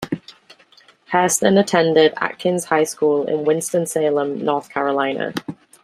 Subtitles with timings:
[1.11, 5.35] Hairston attended Atkins High School in Winston-Salem, North Carolina.